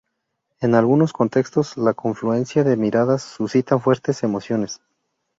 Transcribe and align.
En 0.61 0.73
algunos 0.73 1.13
contextos, 1.13 1.77
la 1.77 1.93
confluencia 1.93 2.63
de 2.63 2.75
miradas 2.75 3.21
suscitan 3.21 3.79
fuertes 3.79 4.23
emociones. 4.23 4.81